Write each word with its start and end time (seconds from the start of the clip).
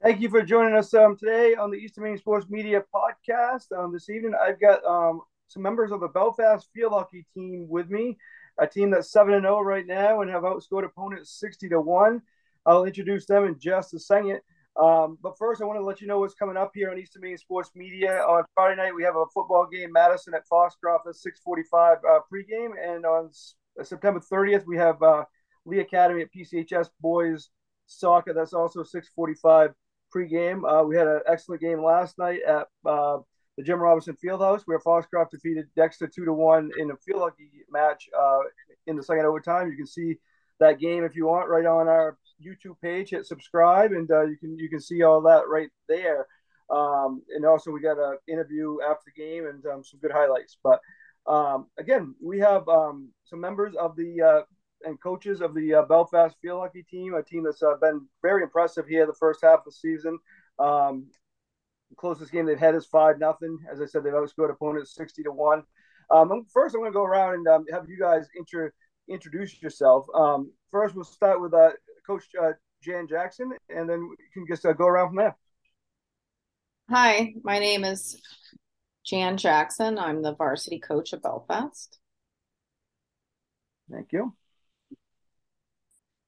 Thank 0.00 0.20
you 0.20 0.28
for 0.28 0.42
joining 0.42 0.76
us 0.76 0.94
um, 0.94 1.16
today 1.16 1.56
on 1.56 1.72
the 1.72 1.76
Eastern 1.76 2.04
Maine 2.04 2.18
Sports 2.18 2.46
Media 2.48 2.84
podcast. 2.94 3.76
Um, 3.76 3.92
this 3.92 4.08
evening, 4.08 4.32
I've 4.40 4.60
got 4.60 4.84
um, 4.84 5.22
some 5.48 5.64
members 5.64 5.90
of 5.90 5.98
the 5.98 6.06
Belfast 6.06 6.68
Field 6.72 6.92
Hockey 6.92 7.26
team 7.34 7.66
with 7.68 7.90
me, 7.90 8.16
a 8.60 8.66
team 8.68 8.90
that's 8.90 9.10
7 9.10 9.34
and 9.34 9.42
0 9.42 9.60
right 9.62 9.84
now 9.84 10.20
and 10.20 10.30
have 10.30 10.44
outscored 10.44 10.84
opponents 10.84 11.40
60 11.40 11.70
to 11.70 11.80
1. 11.80 12.22
I'll 12.64 12.84
introduce 12.84 13.26
them 13.26 13.44
in 13.46 13.58
just 13.58 13.92
a 13.92 13.98
second. 13.98 14.38
Um, 14.80 15.18
but 15.20 15.36
first, 15.36 15.60
I 15.60 15.64
want 15.64 15.80
to 15.80 15.84
let 15.84 16.00
you 16.00 16.06
know 16.06 16.20
what's 16.20 16.34
coming 16.34 16.56
up 16.56 16.70
here 16.74 16.92
on 16.92 16.98
Eastern 16.98 17.22
Maine 17.22 17.36
Sports 17.36 17.72
Media. 17.74 18.20
On 18.20 18.44
Friday 18.54 18.76
night, 18.76 18.94
we 18.94 19.02
have 19.02 19.16
a 19.16 19.26
football 19.34 19.66
game, 19.66 19.90
Madison 19.90 20.32
at 20.32 20.46
Foxcroft 20.46 21.08
at 21.08 21.16
645 21.16 21.98
uh, 22.08 22.20
pregame. 22.32 22.70
And 22.80 23.04
on 23.04 23.30
September 23.82 24.20
30th, 24.20 24.64
we 24.64 24.76
have 24.76 25.02
uh, 25.02 25.24
Lee 25.66 25.80
Academy 25.80 26.22
at 26.22 26.32
PCHS 26.32 26.90
Boys 27.00 27.50
Soccer. 27.88 28.32
That's 28.32 28.52
also 28.52 28.84
645 28.84 29.74
pregame. 30.14 30.62
Uh, 30.68 30.84
we 30.84 30.96
had 30.96 31.06
an 31.06 31.20
excellent 31.26 31.60
game 31.60 31.82
last 31.82 32.18
night 32.18 32.40
at 32.46 32.66
uh, 32.86 33.18
the 33.56 33.64
Jim 33.64 33.80
Robinson 33.80 34.16
Fieldhouse, 34.22 34.62
where 34.66 34.78
Foxcroft 34.78 35.32
defeated 35.32 35.66
Dexter 35.76 36.06
two 36.06 36.24
to 36.24 36.32
one 36.32 36.70
in 36.78 36.90
a 36.90 36.96
field 36.96 37.20
hockey 37.20 37.50
match 37.70 38.08
uh, 38.18 38.40
in 38.86 38.96
the 38.96 39.02
second 39.02 39.26
overtime. 39.26 39.70
You 39.70 39.76
can 39.76 39.86
see 39.86 40.16
that 40.60 40.80
game 40.80 41.04
if 41.04 41.14
you 41.14 41.26
want 41.26 41.48
right 41.48 41.66
on 41.66 41.88
our 41.88 42.18
YouTube 42.44 42.80
page. 42.82 43.10
Hit 43.10 43.26
subscribe, 43.26 43.92
and 43.92 44.10
uh, 44.10 44.22
you 44.26 44.36
can 44.36 44.58
you 44.58 44.68
can 44.68 44.80
see 44.80 45.02
all 45.02 45.20
that 45.22 45.48
right 45.48 45.70
there. 45.88 46.26
Um, 46.70 47.22
and 47.34 47.44
also, 47.46 47.70
we 47.70 47.80
got 47.80 47.98
an 47.98 48.18
interview 48.28 48.78
after 48.82 49.04
the 49.06 49.22
game 49.22 49.46
and 49.46 49.64
um, 49.66 49.82
some 49.82 50.00
good 50.00 50.12
highlights. 50.12 50.58
But 50.62 50.80
um, 51.26 51.66
again, 51.78 52.14
we 52.22 52.38
have 52.40 52.68
um, 52.68 53.08
some 53.24 53.40
members 53.40 53.74
of 53.74 53.96
the 53.96 54.22
uh, 54.22 54.42
and 54.84 55.00
coaches 55.00 55.40
of 55.40 55.54
the 55.54 55.74
uh, 55.74 55.82
Belfast 55.82 56.36
field 56.40 56.60
hockey 56.60 56.82
team, 56.82 57.14
a 57.14 57.22
team 57.22 57.44
that's 57.44 57.62
uh, 57.62 57.74
been 57.80 58.06
very 58.22 58.42
impressive 58.42 58.86
here 58.86 59.06
the 59.06 59.14
first 59.14 59.40
half 59.42 59.60
of 59.60 59.64
the 59.64 59.72
season. 59.72 60.18
Um, 60.58 61.06
the 61.90 61.96
closest 61.96 62.32
game 62.32 62.46
they've 62.46 62.58
had 62.58 62.74
is 62.74 62.86
five 62.86 63.18
nothing. 63.18 63.58
As 63.70 63.80
I 63.80 63.86
said, 63.86 64.04
they've 64.04 64.12
outscored 64.12 64.50
opponents 64.50 64.94
sixty 64.94 65.22
to 65.22 65.32
one. 65.32 65.62
Um, 66.10 66.46
first, 66.52 66.74
I'm 66.74 66.80
going 66.80 66.92
to 66.92 66.96
go 66.96 67.04
around 67.04 67.34
and 67.34 67.48
um, 67.48 67.64
have 67.72 67.88
you 67.88 67.98
guys 67.98 68.28
intro, 68.36 68.70
introduce 69.08 69.60
yourself. 69.60 70.06
Um, 70.14 70.52
first, 70.70 70.94
we'll 70.94 71.04
start 71.04 71.40
with 71.40 71.54
uh, 71.54 71.70
Coach 72.06 72.24
uh, 72.40 72.52
Jan 72.82 73.08
Jackson, 73.08 73.52
and 73.68 73.88
then 73.88 74.08
we 74.08 74.16
can 74.32 74.46
just 74.48 74.64
uh, 74.64 74.72
go 74.72 74.86
around 74.86 75.08
from 75.08 75.16
there. 75.16 75.36
Hi, 76.90 77.34
my 77.42 77.58
name 77.58 77.84
is 77.84 78.20
Jan 79.04 79.36
Jackson. 79.36 79.98
I'm 79.98 80.22
the 80.22 80.34
varsity 80.34 80.78
coach 80.78 81.12
of 81.12 81.22
Belfast. 81.22 81.98
Thank 83.90 84.12
you. 84.12 84.34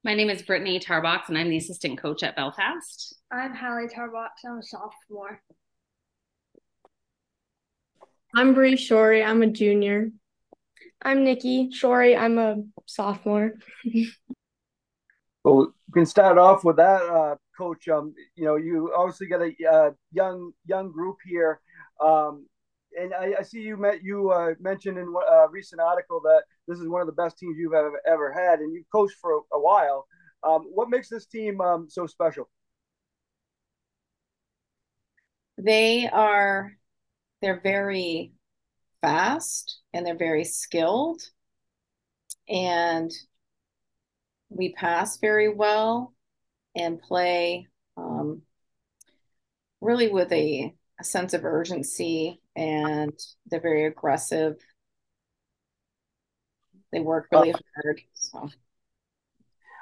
My 0.03 0.15
name 0.15 0.31
is 0.31 0.41
Brittany 0.41 0.81
Tarboux, 0.81 1.29
and 1.29 1.37
I'm 1.37 1.51
the 1.51 1.59
assistant 1.59 2.01
coach 2.01 2.23
at 2.23 2.35
Belfast. 2.35 3.17
I'm 3.31 3.55
Halle 3.55 3.87
Tarboux. 3.87 4.29
I'm 4.47 4.57
a 4.57 4.63
sophomore. 4.63 5.43
I'm 8.35 8.55
Bre 8.55 8.77
Shorey. 8.77 9.23
I'm 9.23 9.43
a 9.43 9.47
junior. 9.49 10.11
I'm 11.03 11.23
Nikki 11.23 11.69
Shorey. 11.69 12.17
I'm 12.17 12.39
a 12.39 12.63
sophomore. 12.87 13.53
well, 15.45 15.75
we 15.89 15.93
can 15.93 16.07
start 16.07 16.39
off 16.39 16.65
with 16.65 16.77
that, 16.77 17.03
uh, 17.03 17.37
Coach. 17.59 17.87
Um, 17.89 18.15
you 18.37 18.47
know, 18.47 18.57
you 18.57 18.91
obviously 18.97 19.27
got 19.27 19.43
a 19.43 19.53
uh, 19.71 19.91
young 20.13 20.53
young 20.65 20.91
group 20.93 21.17
here. 21.27 21.61
Um, 22.03 22.47
and 22.99 23.13
I, 23.13 23.35
I, 23.41 23.43
see 23.43 23.61
you 23.61 23.77
met 23.77 24.03
you 24.03 24.31
uh, 24.31 24.55
mentioned 24.61 24.97
in 24.97 25.15
a 25.31 25.47
recent 25.51 25.83
article 25.83 26.21
that 26.23 26.45
this 26.71 26.81
is 26.81 26.89
one 26.89 27.01
of 27.01 27.07
the 27.07 27.13
best 27.13 27.39
teams 27.39 27.57
you've 27.59 27.75
ever, 27.75 28.01
ever 28.07 28.33
had, 28.33 28.61
and 28.61 28.73
you've 28.73 28.91
coached 28.93 29.17
for 29.21 29.33
a, 29.33 29.39
a 29.55 29.61
while. 29.61 30.07
Um, 30.43 30.63
what 30.73 30.89
makes 30.89 31.09
this 31.09 31.27
team 31.27 31.61
um, 31.61 31.89
so 31.91 32.07
special? 32.07 32.49
They 35.59 36.09
are 36.09 36.73
they're 37.43 37.61
very 37.61 38.33
fast 39.03 39.81
and 39.93 40.07
they're 40.07 40.17
very 40.17 40.45
skilled, 40.45 41.23
and 42.49 43.11
we 44.49 44.73
pass 44.73 45.19
very 45.19 45.49
well 45.53 46.15
and 46.75 47.01
play 47.01 47.69
um, 47.97 48.43
really 49.81 50.09
with 50.09 50.33
a, 50.33 50.75
a 51.01 51.05
sense 51.05 51.35
of 51.35 51.45
urgency 51.45 52.41
and 52.57 53.19
they're 53.47 53.61
very 53.61 53.87
aggressive. 53.87 54.57
They 56.93 57.01
work 57.01 57.29
really 57.33 57.53
uh, 57.53 57.59
hard. 57.83 58.01
So. 58.15 58.49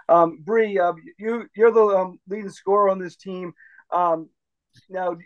Um, 0.09 0.39
Bre, 0.41 0.79
uh, 0.81 0.95
you 1.19 1.49
you're 1.55 1.71
the 1.71 1.85
um, 1.85 2.19
leading 2.29 2.51
scorer 2.51 2.91
on 2.91 2.99
this 2.99 3.17
team. 3.17 3.53
Um, 3.93 4.29
now, 4.89 5.17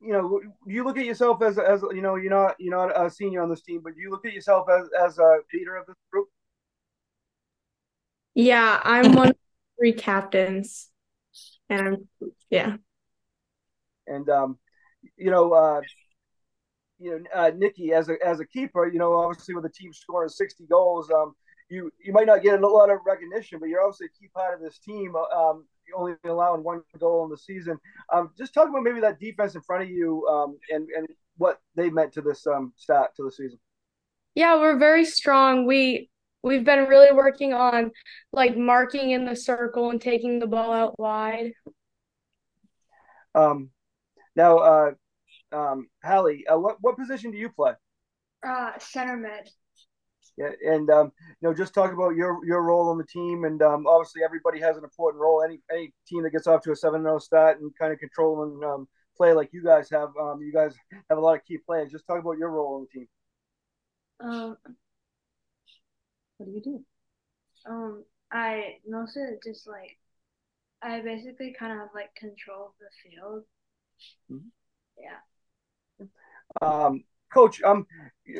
you 0.00 0.12
know, 0.12 0.40
you 0.66 0.84
look 0.84 0.98
at 0.98 1.06
yourself 1.06 1.42
as 1.42 1.58
as 1.58 1.82
you 1.92 2.02
know, 2.02 2.16
you're 2.16 2.30
not 2.30 2.56
you're 2.58 2.76
not 2.76 3.06
a 3.06 3.10
senior 3.10 3.42
on 3.42 3.50
this 3.50 3.62
team, 3.62 3.80
but 3.82 3.96
you 3.96 4.10
look 4.10 4.26
at 4.26 4.32
yourself 4.32 4.68
as 4.70 4.88
as 5.02 5.18
a 5.18 5.38
leader 5.52 5.76
of 5.76 5.86
this 5.86 5.96
group. 6.10 6.28
Yeah, 8.34 8.80
I'm 8.84 9.12
one 9.12 9.30
of 9.30 9.36
three 9.78 9.92
captains, 9.92 10.88
and 11.68 11.80
I'm 11.80 12.08
yeah. 12.50 12.76
And 14.06 14.28
um, 14.28 14.58
you 15.16 15.30
know, 15.30 15.52
uh, 15.52 15.80
you 16.98 17.10
know, 17.10 17.24
uh, 17.34 17.50
Nikki 17.56 17.92
as 17.92 18.08
a 18.08 18.16
as 18.24 18.40
a 18.40 18.46
keeper, 18.46 18.86
you 18.86 18.98
know, 18.98 19.12
obviously 19.14 19.54
with 19.54 19.64
a 19.64 19.70
team 19.70 19.92
scoring 19.92 20.28
60 20.28 20.66
goals, 20.66 21.10
um, 21.10 21.34
you 21.68 21.90
you 22.04 22.12
might 22.12 22.26
not 22.26 22.42
get 22.42 22.60
a 22.60 22.66
lot 22.66 22.90
of 22.90 22.98
recognition, 23.06 23.58
but 23.58 23.68
you're 23.68 23.82
obviously 23.82 24.06
a 24.06 24.18
key 24.20 24.28
part 24.34 24.54
of 24.54 24.60
this 24.60 24.78
team. 24.78 25.14
Um, 25.16 25.64
only 25.96 26.14
allowing 26.24 26.62
one 26.62 26.82
goal 26.98 27.24
in 27.24 27.30
the 27.30 27.36
season. 27.36 27.78
Um, 28.12 28.30
just 28.36 28.52
talk 28.52 28.68
about 28.68 28.82
maybe 28.82 29.00
that 29.00 29.18
defense 29.18 29.54
in 29.54 29.62
front 29.62 29.84
of 29.84 29.90
you, 29.90 30.26
um, 30.26 30.58
and 30.70 30.88
and 30.96 31.06
what 31.36 31.60
they 31.76 31.90
meant 31.90 32.12
to 32.12 32.20
this 32.20 32.46
um 32.46 32.72
stat 32.76 33.10
to 33.16 33.24
the 33.24 33.32
season. 33.32 33.58
Yeah, 34.34 34.56
we're 34.56 34.78
very 34.78 35.04
strong. 35.04 35.66
We 35.66 36.10
we've 36.42 36.64
been 36.64 36.84
really 36.86 37.14
working 37.14 37.52
on 37.52 37.90
like 38.32 38.56
marking 38.56 39.10
in 39.10 39.24
the 39.24 39.36
circle 39.36 39.90
and 39.90 40.00
taking 40.00 40.38
the 40.38 40.46
ball 40.46 40.72
out 40.72 40.98
wide. 40.98 41.52
Um, 43.34 43.70
now, 44.34 44.58
uh, 44.58 44.90
um, 45.52 45.88
Halle, 46.02 46.44
uh, 46.50 46.58
what 46.58 46.76
what 46.80 46.96
position 46.96 47.30
do 47.30 47.38
you 47.38 47.50
play? 47.50 47.72
Uh, 48.46 48.72
center 48.78 49.16
mid. 49.16 49.48
Yeah, 50.36 50.50
and 50.64 50.88
um, 50.90 51.12
you 51.40 51.48
know, 51.48 51.54
just 51.54 51.74
talk 51.74 51.92
about 51.92 52.14
your 52.14 52.38
your 52.46 52.62
role 52.62 52.88
on 52.90 52.98
the 52.98 53.04
team, 53.04 53.44
and 53.44 53.60
um, 53.62 53.86
obviously 53.86 54.22
everybody 54.22 54.60
has 54.60 54.76
an 54.76 54.84
important 54.84 55.20
role. 55.20 55.42
Any 55.42 55.60
any 55.72 55.92
team 56.06 56.22
that 56.22 56.30
gets 56.30 56.46
off 56.46 56.62
to 56.62 56.72
a 56.72 56.76
seven 56.76 57.02
zero 57.02 57.18
start 57.18 57.60
and 57.60 57.72
kind 57.76 57.92
of 57.92 57.98
control 57.98 58.44
and 58.44 58.64
um, 58.64 58.88
play 59.16 59.32
like 59.32 59.50
you 59.52 59.64
guys 59.64 59.90
have, 59.90 60.10
um, 60.20 60.40
you 60.40 60.52
guys 60.52 60.74
have 61.10 61.18
a 61.18 61.20
lot 61.20 61.36
of 61.36 61.44
key 61.44 61.58
players. 61.58 61.90
Just 61.90 62.06
talk 62.06 62.20
about 62.20 62.38
your 62.38 62.50
role 62.50 62.76
on 62.76 62.86
the 62.86 62.98
team. 63.00 63.08
Um, 64.20 64.56
what 66.36 66.46
do 66.46 66.52
you 66.52 66.62
do? 66.62 66.84
Um, 67.68 68.04
I 68.30 68.76
mostly 68.86 69.22
just 69.44 69.66
like 69.66 69.98
I 70.82 71.00
basically 71.00 71.54
kind 71.58 71.72
of 71.72 71.78
have 71.78 71.88
like 71.94 72.14
control 72.14 72.66
of 72.66 72.72
the 72.78 72.86
field. 73.02 73.42
Mm-hmm. 74.30 74.48
Yeah. 74.98 75.18
Um, 76.62 77.04
Coach, 77.32 77.62
um, 77.62 77.86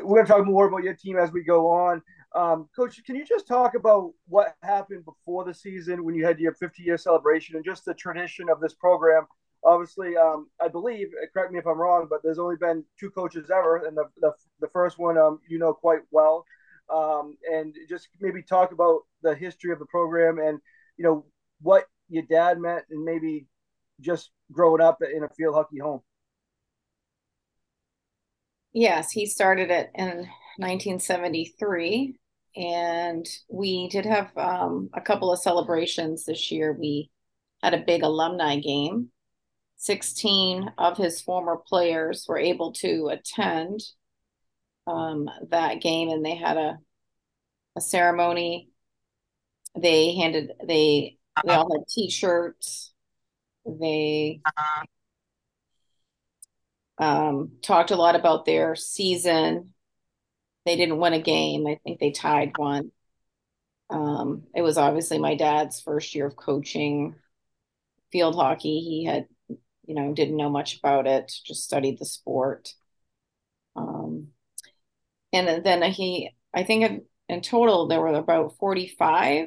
we're 0.02 0.16
going 0.16 0.26
to 0.26 0.32
talk 0.32 0.46
more 0.46 0.68
about 0.68 0.82
your 0.82 0.94
team 0.94 1.18
as 1.18 1.32
we 1.32 1.44
go 1.44 1.68
on. 1.68 2.02
Um, 2.34 2.68
Coach, 2.74 3.02
can 3.04 3.16
you 3.16 3.24
just 3.24 3.46
talk 3.46 3.74
about 3.74 4.12
what 4.26 4.54
happened 4.62 5.04
before 5.04 5.44
the 5.44 5.54
season 5.54 6.04
when 6.04 6.14
you 6.14 6.24
had 6.24 6.38
your 6.38 6.54
50 6.54 6.82
year 6.82 6.98
celebration 6.98 7.56
and 7.56 7.64
just 7.64 7.84
the 7.84 7.94
tradition 7.94 8.48
of 8.48 8.60
this 8.60 8.74
program? 8.74 9.26
Obviously, 9.64 10.16
um, 10.16 10.48
I 10.62 10.68
believe, 10.68 11.08
correct 11.32 11.52
me 11.52 11.58
if 11.58 11.66
I'm 11.66 11.78
wrong, 11.78 12.06
but 12.08 12.20
there's 12.22 12.38
only 12.38 12.56
been 12.56 12.84
two 12.98 13.10
coaches 13.10 13.50
ever, 13.50 13.86
and 13.86 13.96
the, 13.96 14.04
the, 14.20 14.32
the 14.60 14.68
first 14.68 14.98
one 14.98 15.18
um, 15.18 15.40
you 15.48 15.58
know 15.58 15.72
quite 15.74 16.00
well. 16.10 16.44
Um, 16.94 17.36
and 17.52 17.74
just 17.88 18.08
maybe 18.20 18.42
talk 18.42 18.72
about 18.72 19.00
the 19.22 19.34
history 19.34 19.72
of 19.72 19.78
the 19.78 19.86
program 19.86 20.38
and, 20.38 20.58
you 20.96 21.04
know, 21.04 21.26
what 21.60 21.84
your 22.08 22.22
dad 22.22 22.58
meant 22.58 22.84
and 22.90 23.04
maybe 23.04 23.46
just 24.00 24.30
growing 24.52 24.80
up 24.80 24.98
in 25.02 25.22
a 25.22 25.28
field 25.28 25.54
hockey 25.54 25.78
home. 25.78 26.00
Yes, 28.72 29.10
he 29.10 29.26
started 29.26 29.70
it 29.70 29.90
in 29.94 30.28
1973, 30.58 32.16
and 32.56 33.26
we 33.48 33.88
did 33.88 34.04
have 34.06 34.36
um, 34.36 34.90
a 34.94 35.00
couple 35.00 35.32
of 35.32 35.40
celebrations 35.40 36.24
this 36.24 36.50
year. 36.50 36.72
We 36.72 37.10
had 37.62 37.74
a 37.74 37.84
big 37.84 38.02
alumni 38.02 38.58
game. 38.60 39.10
16 39.76 40.72
of 40.78 40.96
his 40.98 41.20
former 41.22 41.56
players 41.56 42.26
were 42.28 42.38
able 42.38 42.72
to 42.72 43.08
attend 43.08 43.80
um, 44.86 45.28
that 45.50 45.80
game, 45.80 46.08
and 46.08 46.24
they 46.24 46.34
had 46.34 46.56
a 46.56 46.78
a 47.76 47.80
ceremony. 47.80 48.70
They 49.76 50.14
handed 50.14 50.52
they 50.66 51.18
they 51.44 51.52
all 51.52 51.70
had 51.72 51.86
T-shirts. 51.88 52.92
They 53.66 54.40
um, 56.98 57.52
talked 57.62 57.90
a 57.90 57.96
lot 57.96 58.16
about 58.16 58.44
their 58.44 58.74
season. 58.74 59.74
They 60.66 60.76
didn't 60.76 60.98
win 60.98 61.12
a 61.12 61.20
game. 61.20 61.66
I 61.66 61.80
think 61.84 62.00
they 62.00 62.10
tied 62.10 62.56
one. 62.56 62.92
Um, 63.90 64.44
it 64.54 64.62
was 64.62 64.76
obviously 64.76 65.18
my 65.18 65.34
dad's 65.34 65.80
first 65.80 66.14
year 66.14 66.26
of 66.26 66.36
coaching 66.36 67.14
field 68.12 68.34
hockey. 68.34 68.80
He 68.80 69.04
had 69.04 69.26
you 69.88 69.94
know, 69.94 70.12
didn't 70.12 70.36
know 70.36 70.50
much 70.50 70.78
about 70.78 71.06
it, 71.06 71.32
just 71.44 71.64
studied 71.64 71.98
the 71.98 72.04
sport. 72.04 72.74
Um, 73.74 74.28
and 75.32 75.64
then 75.64 75.82
he, 75.90 76.30
I 76.54 76.62
think 76.62 77.04
in 77.28 77.40
total, 77.40 77.88
there 77.88 78.00
were 78.00 78.08
about 78.14 78.56
45 78.58 79.46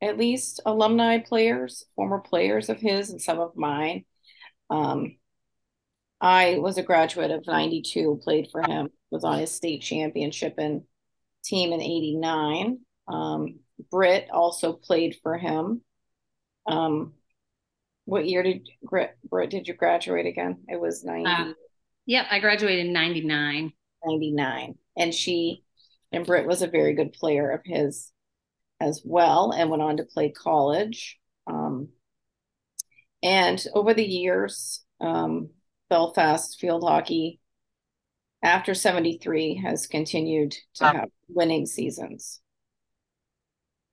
at 0.00 0.16
least 0.16 0.60
alumni 0.64 1.18
players, 1.18 1.84
former 1.96 2.20
players 2.20 2.68
of 2.68 2.78
his, 2.78 3.10
and 3.10 3.20
some 3.20 3.40
of 3.40 3.56
mine. 3.56 4.04
Um, 4.70 5.17
I 6.20 6.58
was 6.58 6.78
a 6.78 6.82
graduate 6.82 7.30
of 7.30 7.46
92, 7.46 8.20
played 8.22 8.48
for 8.50 8.62
him, 8.62 8.88
was 9.10 9.24
on 9.24 9.38
his 9.38 9.52
state 9.52 9.82
championship 9.82 10.54
and 10.58 10.82
team 11.44 11.72
in 11.72 11.80
89. 11.80 12.78
Um, 13.06 13.60
Britt 13.90 14.28
also 14.32 14.72
played 14.72 15.16
for 15.22 15.38
him. 15.38 15.82
Um, 16.66 17.14
what 18.04 18.26
year 18.26 18.42
did 18.42 18.68
Britt, 18.82 19.16
did 19.50 19.68
you 19.68 19.74
graduate 19.74 20.26
again? 20.26 20.64
It 20.68 20.80
was 20.80 21.04
90. 21.04 21.30
Uh, 21.30 21.52
yep, 22.06 22.26
I 22.30 22.40
graduated 22.40 22.86
in 22.86 22.92
99. 22.92 23.72
99. 24.04 24.74
And 24.96 25.14
she, 25.14 25.62
and 26.10 26.26
Britt 26.26 26.46
was 26.46 26.62
a 26.62 26.68
very 26.68 26.94
good 26.94 27.12
player 27.12 27.50
of 27.50 27.60
his 27.64 28.10
as 28.80 29.02
well 29.04 29.52
and 29.52 29.70
went 29.70 29.82
on 29.82 29.98
to 29.98 30.04
play 30.04 30.30
college. 30.30 31.18
Um, 31.46 31.88
and 33.22 33.62
over 33.74 33.94
the 33.94 34.04
years, 34.04 34.84
um, 35.00 35.50
Belfast 35.88 36.58
field 36.60 36.82
hockey 36.82 37.40
after 38.42 38.74
73 38.74 39.56
has 39.56 39.86
continued 39.86 40.56
to 40.74 40.84
have 40.84 41.08
winning 41.28 41.66
seasons. 41.66 42.40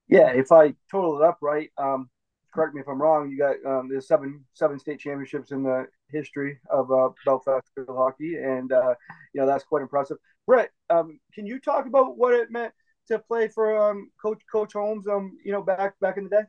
Yeah, 0.08 0.30
if 0.30 0.52
I 0.52 0.76
total 0.92 1.18
it 1.18 1.24
up 1.24 1.40
right, 1.42 1.70
um, 1.78 2.10
correct 2.54 2.74
me 2.74 2.82
if 2.82 2.88
I'm 2.88 3.02
wrong, 3.02 3.30
you 3.30 3.38
got 3.38 3.56
um, 3.70 3.90
there's 3.90 4.08
seven 4.08 4.46
seven 4.54 4.80
state 4.80 5.00
championships 5.00 5.52
in 5.52 5.64
the 5.64 5.88
history 6.10 6.60
of 6.70 6.92
uh, 6.92 7.10
Belfast 7.26 7.68
field 7.76 7.90
hockey, 7.90 8.36
and 8.36 8.72
uh, 8.72 8.94
you 9.34 9.42
know 9.42 9.48
that's 9.48 9.64
quite 9.64 9.82
impressive. 9.82 10.18
Britt, 10.46 10.70
um, 10.90 11.20
can 11.34 11.46
you 11.46 11.60
talk 11.60 11.88
about 11.88 12.18
what 12.18 12.34
it 12.34 12.52
meant 12.52 12.74
to 13.08 13.20
play 13.20 13.48
for 13.48 13.90
um, 13.90 14.12
Coach 14.22 14.42
Coach 14.52 14.74
Holmes? 14.74 15.08
Um, 15.08 15.38
you 15.44 15.52
know, 15.52 15.62
back 15.62 16.00
back 16.00 16.18
in 16.18 16.26
the 16.26 16.30
day. 16.30 16.44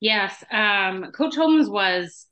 Yes, 0.00 0.44
um, 0.52 1.10
Coach 1.12 1.34
Holmes 1.34 1.68
was 1.68 2.26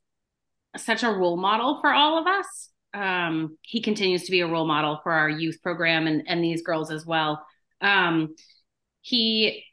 such 0.76 1.02
a 1.02 1.10
role 1.10 1.36
model 1.36 1.80
for 1.80 1.92
all 1.92 2.18
of 2.18 2.26
us. 2.26 2.70
Um, 2.94 3.58
he 3.62 3.82
continues 3.82 4.24
to 4.24 4.30
be 4.30 4.40
a 4.40 4.46
role 4.46 4.66
model 4.66 5.00
for 5.02 5.12
our 5.12 5.28
youth 5.28 5.62
program 5.62 6.06
and 6.06 6.22
and 6.26 6.42
these 6.42 6.62
girls 6.62 6.90
as 6.90 7.04
well. 7.04 7.44
Um, 7.80 8.34
he 9.02 9.64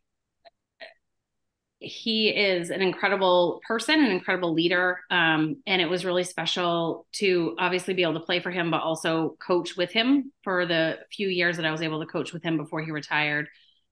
he 1.83 2.29
is 2.29 2.69
an 2.69 2.81
incredible 2.81 3.61
person, 3.67 4.03
an 4.03 4.11
incredible 4.11 4.53
leader. 4.53 4.99
Um, 5.11 5.57
and 5.67 5.81
it 5.81 5.89
was 5.89 6.05
really 6.05 6.23
special 6.23 7.05
to 7.13 7.55
obviously 7.59 7.93
be 7.93 8.03
able 8.03 8.13
to 8.13 8.21
play 8.21 8.39
for 8.39 8.51
him, 8.51 8.71
but 8.71 8.81
also 8.81 9.35
coach 9.45 9.75
with 9.75 9.91
him 9.91 10.31
for 10.43 10.65
the 10.65 10.99
few 11.11 11.27
years 11.27 11.57
that 11.57 11.65
I 11.65 11.71
was 11.71 11.81
able 11.81 11.99
to 11.99 12.05
coach 12.05 12.31
with 12.31 12.41
him 12.41 12.55
before 12.55 12.81
he 12.81 12.91
retired. 12.91 13.49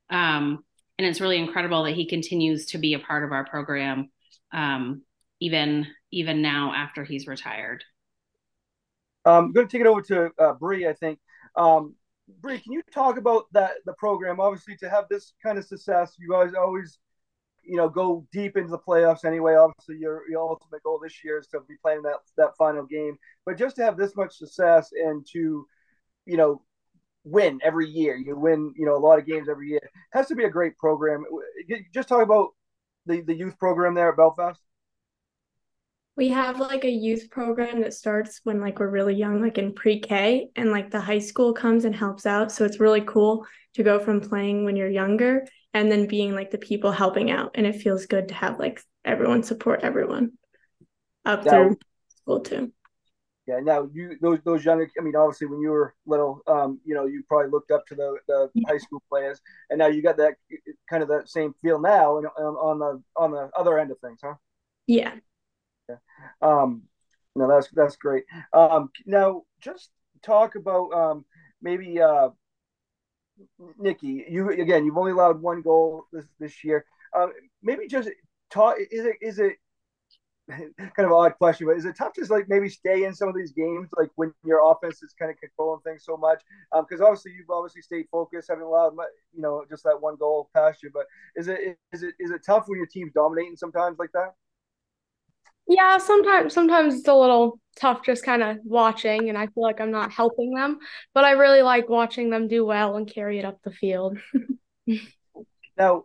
Um, 0.09 0.63
and 0.97 1.07
it's 1.07 1.19
really 1.19 1.37
incredible 1.37 1.83
that 1.83 1.95
he 1.95 2.07
continues 2.07 2.67
to 2.67 2.77
be 2.77 2.93
a 2.93 2.99
part 2.99 3.25
of 3.25 3.33
our 3.33 3.45
program, 3.45 4.09
um, 4.53 5.01
even 5.41 5.87
even 6.11 6.41
now 6.41 6.73
after 6.73 7.03
he's 7.03 7.27
retired. 7.27 7.83
I'm 9.25 9.51
going 9.51 9.67
to 9.67 9.71
take 9.71 9.81
it 9.81 9.87
over 9.87 10.01
to 10.03 10.31
uh, 10.39 10.53
Bre. 10.53 10.87
I 10.87 10.93
think 10.93 11.19
um, 11.57 11.95
Bre, 12.39 12.55
can 12.55 12.71
you 12.71 12.81
talk 12.93 13.17
about 13.17 13.45
that 13.51 13.73
the 13.85 13.93
program? 13.93 14.39
Obviously, 14.39 14.77
to 14.77 14.89
have 14.89 15.09
this 15.09 15.33
kind 15.43 15.57
of 15.57 15.65
success, 15.65 16.15
you 16.17 16.29
guys 16.29 16.53
always 16.53 16.97
you 17.63 17.77
know, 17.77 17.89
go 17.89 18.25
deep 18.31 18.57
into 18.57 18.71
the 18.71 18.79
playoffs 18.79 19.25
anyway. 19.25 19.55
Obviously, 19.55 19.97
your 19.97 20.29
your 20.29 20.41
ultimate 20.41 20.83
goal 20.83 20.99
this 21.01 21.23
year 21.23 21.39
is 21.39 21.47
to 21.47 21.59
be 21.67 21.75
playing 21.81 22.01
that 22.03 22.17
that 22.37 22.55
final 22.57 22.85
game. 22.85 23.17
But 23.45 23.57
just 23.57 23.75
to 23.75 23.83
have 23.83 23.97
this 23.97 24.15
much 24.15 24.35
success 24.35 24.91
and 24.91 25.25
to, 25.33 25.65
you 26.25 26.37
know, 26.37 26.63
win 27.23 27.59
every 27.63 27.87
year, 27.87 28.15
you 28.15 28.35
win, 28.35 28.73
you 28.75 28.85
know, 28.85 28.95
a 28.95 28.97
lot 28.97 29.19
of 29.19 29.25
games 29.25 29.47
every 29.49 29.69
year, 29.69 29.89
has 30.11 30.27
to 30.27 30.35
be 30.35 30.45
a 30.45 30.49
great 30.49 30.77
program. 30.77 31.23
Just 31.93 32.09
talk 32.09 32.23
about 32.23 32.49
the 33.05 33.21
the 33.21 33.35
youth 33.35 33.57
program 33.59 33.93
there 33.93 34.09
at 34.09 34.17
Belfast. 34.17 34.59
We 36.17 36.27
have 36.29 36.59
like 36.59 36.83
a 36.83 36.89
youth 36.89 37.29
program 37.29 37.81
that 37.81 37.93
starts 37.93 38.41
when 38.43 38.59
like 38.59 38.79
we're 38.79 38.89
really 38.89 39.15
young, 39.15 39.41
like 39.41 39.57
in 39.57 39.73
pre-K, 39.73 40.49
and 40.55 40.71
like 40.71 40.91
the 40.91 40.99
high 40.99 41.19
school 41.19 41.53
comes 41.53 41.85
and 41.85 41.95
helps 41.95 42.25
out. 42.25 42.51
So 42.51 42.65
it's 42.65 42.79
really 42.79 43.01
cool 43.01 43.45
to 43.75 43.83
go 43.83 43.99
from 43.99 44.19
playing 44.19 44.65
when 44.65 44.75
you're 44.75 44.89
younger 44.89 45.45
and 45.73 45.91
then 45.91 46.07
being 46.07 46.35
like 46.35 46.51
the 46.51 46.57
people 46.57 46.91
helping 46.91 47.31
out 47.31 47.51
and 47.55 47.65
it 47.65 47.81
feels 47.81 48.05
good 48.05 48.27
to 48.27 48.33
have 48.33 48.59
like 48.59 48.81
everyone 49.05 49.43
support 49.43 49.81
everyone 49.83 50.31
up 51.25 51.45
now, 51.45 51.51
through 51.51 51.77
school 52.09 52.39
too 52.39 52.71
yeah 53.47 53.59
now 53.59 53.87
you 53.93 54.17
those 54.21 54.39
those 54.43 54.65
younger 54.65 54.89
i 54.99 55.03
mean 55.03 55.15
obviously 55.15 55.47
when 55.47 55.59
you 55.59 55.69
were 55.69 55.93
little 56.05 56.41
um 56.47 56.79
you 56.85 56.93
know 56.93 57.05
you 57.05 57.23
probably 57.27 57.49
looked 57.49 57.71
up 57.71 57.85
to 57.87 57.95
the 57.95 58.17
the 58.27 58.49
yeah. 58.53 58.67
high 58.67 58.77
school 58.77 59.01
players 59.09 59.39
and 59.69 59.79
now 59.79 59.87
you 59.87 60.01
got 60.01 60.17
that 60.17 60.33
kind 60.89 61.01
of 61.01 61.09
that 61.09 61.29
same 61.29 61.53
feel 61.61 61.79
now 61.79 62.17
and 62.17 62.27
on 62.37 62.79
the 62.79 63.01
on 63.15 63.31
the 63.31 63.49
other 63.57 63.79
end 63.79 63.91
of 63.91 63.99
things 63.99 64.19
huh 64.23 64.33
yeah 64.87 65.15
um 66.41 66.83
no 67.35 67.47
that's 67.47 67.69
that's 67.73 67.95
great 67.95 68.23
um 68.53 68.89
now 69.05 69.43
just 69.61 69.89
talk 70.23 70.55
about 70.55 70.91
um 70.93 71.25
maybe 71.61 71.99
uh 72.01 72.29
Nikki, 73.77 74.25
you 74.29 74.49
again, 74.49 74.85
you've 74.85 74.97
only 74.97 75.11
allowed 75.11 75.41
one 75.41 75.61
goal 75.61 76.05
this 76.11 76.25
this 76.39 76.63
year. 76.63 76.85
Uh, 77.15 77.27
maybe 77.61 77.87
just 77.87 78.09
talk. 78.49 78.75
Is 78.91 79.05
it 79.05 79.15
is 79.21 79.39
it 79.39 79.57
kind 80.49 80.73
of 80.99 81.11
odd 81.11 81.35
question, 81.37 81.67
but 81.67 81.77
is 81.77 81.85
it 81.85 81.95
tough 81.95 82.13
to 82.13 82.25
like 82.25 82.45
maybe 82.49 82.69
stay 82.69 83.03
in 83.05 83.13
some 83.13 83.29
of 83.29 83.35
these 83.35 83.51
games, 83.51 83.89
like 83.97 84.09
when 84.15 84.33
your 84.43 84.59
offense 84.71 85.01
is 85.01 85.13
kind 85.17 85.31
of 85.31 85.37
controlling 85.39 85.81
things 85.81 86.03
so 86.05 86.17
much? 86.17 86.41
Because 86.73 87.01
um, 87.01 87.07
obviously 87.07 87.31
you've 87.33 87.49
obviously 87.49 87.81
stayed 87.81 88.05
focused, 88.11 88.49
haven't 88.49 88.63
allowed 88.63 88.93
you 89.33 89.41
know 89.41 89.63
just 89.69 89.83
that 89.83 90.01
one 90.01 90.15
goal 90.17 90.49
past 90.53 90.83
you. 90.83 90.91
But 90.93 91.05
is 91.35 91.47
it 91.47 91.77
is 91.93 92.03
it 92.03 92.15
is 92.19 92.31
it 92.31 92.41
tough 92.45 92.65
when 92.67 92.77
your 92.77 92.87
team's 92.87 93.13
dominating 93.13 93.55
sometimes 93.55 93.97
like 93.99 94.11
that? 94.13 94.33
Yeah, 95.67 95.97
sometimes 95.97 96.53
sometimes 96.53 96.95
it's 96.95 97.07
a 97.07 97.15
little 97.15 97.59
tough 97.77 98.03
just 98.03 98.25
kind 98.25 98.43
of 98.43 98.57
watching 98.63 99.29
and 99.29 99.37
I 99.37 99.47
feel 99.47 99.63
like 99.63 99.79
I'm 99.79 99.91
not 99.91 100.11
helping 100.11 100.53
them, 100.53 100.79
but 101.13 101.23
I 101.23 101.31
really 101.31 101.61
like 101.61 101.89
watching 101.89 102.29
them 102.29 102.47
do 102.47 102.65
well 102.65 102.97
and 102.97 103.11
carry 103.11 103.39
it 103.39 103.45
up 103.45 103.59
the 103.63 103.71
field. 103.71 104.17
now, 105.77 106.03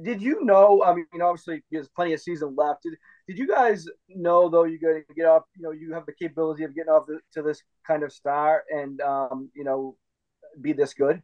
did 0.00 0.22
you 0.22 0.44
know, 0.44 0.82
I 0.84 0.94
mean 0.94 1.06
obviously 1.22 1.62
there's 1.70 1.88
plenty 1.88 2.12
of 2.12 2.20
season 2.20 2.54
left. 2.56 2.82
Did 2.84 2.94
did 3.26 3.38
you 3.38 3.48
guys 3.48 3.86
know 4.08 4.48
though 4.48 4.64
you're 4.64 4.78
going 4.78 5.02
to 5.06 5.14
get 5.14 5.26
off, 5.26 5.42
you 5.56 5.62
know, 5.62 5.72
you 5.72 5.92
have 5.92 6.06
the 6.06 6.12
capability 6.12 6.64
of 6.64 6.74
getting 6.74 6.90
off 6.90 7.06
the, 7.06 7.20
to 7.34 7.42
this 7.42 7.62
kind 7.86 8.02
of 8.02 8.12
star 8.12 8.62
and 8.70 9.00
um, 9.00 9.50
you 9.54 9.64
know, 9.64 9.96
be 10.60 10.72
this 10.72 10.94
good? 10.94 11.22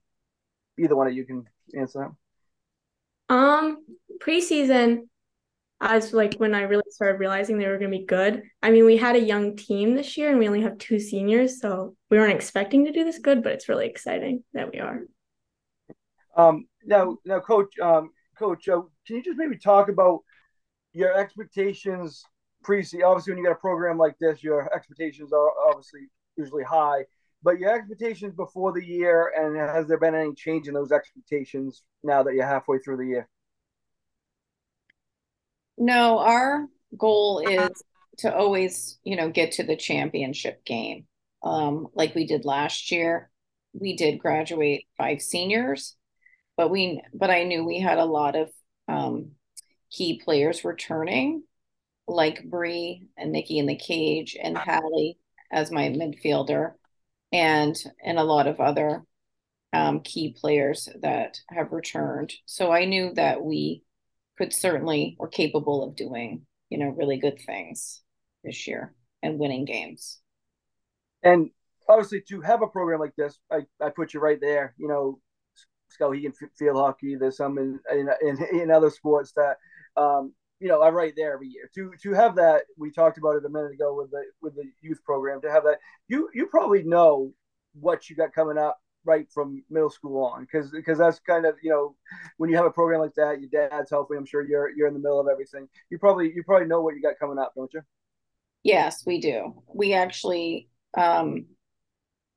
Either 0.79 0.97
one 0.97 1.07
of 1.07 1.15
you 1.15 1.25
can 1.25 1.45
answer 1.79 2.01
that. 2.01 3.35
Um, 3.35 3.85
preseason, 4.21 5.09
as 5.81 6.13
like 6.13 6.35
when 6.35 6.55
I 6.55 6.63
really 6.63 6.85
started 6.91 7.19
realizing 7.19 7.59
they 7.59 7.67
were 7.67 7.79
going 7.79 7.91
to 7.91 7.99
be 7.99 8.07
good. 8.07 8.43
I 8.63 8.71
mean, 8.71 8.85
we 8.85 8.97
had 8.97 9.17
a 9.17 9.21
young 9.21 9.57
team 9.57 9.95
this 9.95 10.17
year 10.17 10.31
and 10.31 10.39
we 10.39 10.47
only 10.47 10.63
have 10.63 10.79
two 10.79 10.99
seniors, 10.99 11.61
so 11.61 11.97
we 12.11 12.19
weren't 12.19 12.35
expecting 12.35 12.85
to 12.85 12.93
do 12.93 13.05
this 13.05 13.19
good, 13.19 13.43
but 13.43 13.53
it's 13.53 13.69
really 13.69 13.87
exciting 13.87 14.45
that 14.55 14.73
we 14.73 14.81
are. 14.81 15.01
Um, 16.37 16.67
now, 16.85 17.19
now, 17.25 17.41
coach, 17.41 17.79
um, 17.79 18.11
coach, 18.39 18.69
uh, 18.69 18.83
can 19.07 19.17
you 19.17 19.23
just 19.23 19.39
maybe 19.39 19.59
talk 19.59 19.89
about 19.89 20.21
your 20.93 21.15
expectations 21.17 22.25
pre 22.63 22.79
Obviously, 23.05 23.33
when 23.33 23.39
you 23.39 23.45
got 23.45 23.53
a 23.53 23.57
program 23.57 23.99
like 23.99 24.17
this, 24.19 24.43
your 24.43 24.73
expectations 24.75 25.33
are 25.33 25.51
obviously 25.69 26.01
usually 26.37 26.65
high. 26.65 27.05
But 27.43 27.59
your 27.59 27.75
expectations 27.75 28.35
before 28.35 28.73
the 28.73 28.85
year, 28.85 29.33
and 29.37 29.57
has 29.57 29.87
there 29.87 29.99
been 29.99 30.15
any 30.15 30.33
change 30.35 30.67
in 30.67 30.73
those 30.73 30.93
expectations 30.93 31.83
now 32.03 32.23
that 32.23 32.33
you're 32.33 32.47
halfway 32.47 32.79
through 32.79 32.97
the 32.97 33.07
year? 33.07 33.29
No, 35.85 36.19
our 36.19 36.67
goal 36.97 37.41
is 37.41 37.71
to 38.19 38.35
always, 38.35 38.99
you 39.05 39.17
know, 39.17 39.29
get 39.29 39.53
to 39.53 39.65
the 39.65 39.77
championship 39.77 40.65
game. 40.65 41.05
Um, 41.43 41.89
like 41.95 42.15
we 42.15 42.27
did 42.27 42.47
last 42.47 42.91
year. 42.91 43.31
We 43.75 43.95
did 43.95 44.19
graduate 44.19 44.87
five 44.97 45.21
seniors, 45.21 45.95
but 46.57 46.71
we 46.71 47.03
but 47.13 47.29
I 47.29 47.43
knew 47.43 47.65
we 47.65 47.81
had 47.81 47.99
a 47.99 48.07
lot 48.07 48.35
of 48.35 48.49
um, 48.89 49.33
key 49.91 50.23
players 50.25 50.65
returning, 50.65 51.43
like 52.09 52.49
Bre 52.49 53.03
and 53.19 53.33
Nikki 53.33 53.59
in 53.59 53.67
the 53.67 53.77
cage 53.77 54.39
and 54.43 54.57
Halle 54.57 55.19
as 55.53 55.71
my 55.71 55.91
midfielder, 55.91 56.73
and 57.31 57.77
and 58.03 58.19
a 58.19 58.25
lot 58.25 58.47
of 58.47 58.59
other 58.59 59.05
um, 59.75 60.01
key 60.01 60.35
players 60.41 60.89
that 61.03 61.41
have 61.51 61.73
returned. 61.73 62.33
So 62.47 62.73
I 62.73 62.87
knew 62.87 63.13
that 63.17 63.43
we 63.45 63.84
could 64.37 64.53
certainly 64.53 65.17
or 65.19 65.29
capable 65.29 65.85
of 65.85 65.97
doing, 65.97 66.47
you 66.69 66.79
know, 66.79 66.89
really 66.89 67.19
good 67.19 67.39
things 67.47 68.03
this 68.43 68.67
year 68.67 68.95
and 69.23 69.39
winning 69.39 69.65
games. 69.65 70.21
And 71.23 71.51
obviously, 71.89 72.23
to 72.29 72.41
have 72.43 72.63
a 72.63 72.67
program 72.67 73.01
like 73.01 73.17
this, 73.17 73.39
I, 73.51 73.61
I 73.81 73.91
put 73.91 74.15
you 74.15 74.21
right 74.21 74.41
there. 74.41 74.75
You 74.79 74.89
know, 74.89 75.21
Skowhegan 75.99 76.33
field 76.59 76.77
hockey. 76.77 77.17
There's 77.17 77.37
some 77.37 77.59
in 77.59 77.81
in, 77.91 78.09
in, 78.23 78.61
in 78.61 78.71
other 78.71 78.91
sports 78.91 79.33
that 79.37 79.57
um, 79.97 80.35
you 80.61 80.69
know, 80.69 80.83
I'm 80.83 80.95
right 80.95 81.13
there 81.17 81.35
every 81.35 81.49
year. 81.49 81.71
To 81.75 81.93
to 82.03 82.13
have 82.13 82.37
that, 82.37 82.63
we 82.79 82.91
talked 82.91 83.19
about 83.19 83.37
it 83.37 83.45
a 83.45 83.49
minute 83.49 83.73
ago 83.73 83.95
with 83.95 84.11
the 84.11 84.23
with 84.41 84.55
the 84.55 84.65
youth 84.81 85.03
program. 85.05 85.41
To 85.43 85.51
have 85.51 85.65
that, 85.65 85.79
you 86.09 86.29
you 86.35 86.47
probably 86.47 86.83
know 86.83 87.33
what 87.79 88.09
you 88.09 88.17
got 88.17 88.33
coming 88.33 88.59
up 88.59 88.79
right 89.05 89.27
from 89.33 89.63
middle 89.71 89.91
school 89.91 90.25
on 90.25 90.43
because 90.43 90.71
because 90.71 90.99
that's 90.99 91.19
kind 91.21 91.47
of 91.47 91.55
you 91.63 91.71
know 91.71 91.95
when 92.39 92.51
you 92.51 92.57
have 92.57 92.67
a 92.67 92.71
program 92.71 93.01
like 93.01 93.15
that 93.15 93.41
your 93.41 93.51
dad's 93.51 93.91
helping 93.91 94.17
i'm 94.17 94.27
sure 94.27 94.47
you're 94.47 94.71
you're 94.77 94.89
in 94.89 94.95
the 94.95 95.01
middle 95.01 95.21
of 95.21 95.29
everything. 95.29 95.69
You 95.91 95.99
probably 95.99 96.33
you 96.35 96.43
probably 96.43 96.67
know 96.67 96.81
what 96.81 96.95
you 96.95 97.03
got 97.03 97.19
coming 97.19 97.39
up 97.39 97.53
don't 97.55 97.73
you? 97.73 97.83
Yes 98.63 99.05
we 99.07 99.21
do. 99.21 99.63
We 99.73 99.95
actually 99.95 100.69
um 100.97 101.47